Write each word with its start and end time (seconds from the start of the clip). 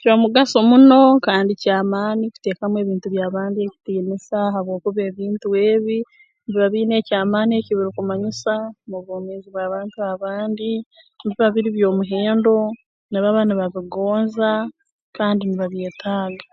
Ky'omugaso 0.00 0.58
muno 0.70 0.98
kandi 1.26 1.52
ky'amaani 1.62 2.24
kuteekamu 2.32 2.76
ebintu 2.80 3.06
by'abantu 3.08 3.32
abandi 3.58 3.58
ekitiinisa 3.66 4.38
habwokuba 4.54 5.00
ebintu 5.10 5.48
ebi 5.70 5.96
nibiba 6.42 6.68
biine 6.72 6.94
eky'amaani 6.98 7.52
eki 7.56 7.72
birukumanyisa 7.74 8.54
mu 8.88 8.98
bwomeezi 9.04 9.48
bw'abantu 9.50 9.96
abandi 10.12 10.70
nibiba 11.22 11.48
biri 11.54 11.70
by'omuhendo 11.76 12.56
nibaba 13.10 13.40
nibabigonza 13.44 14.50
kandi 15.16 15.42
nibabyetaaga 15.44 16.44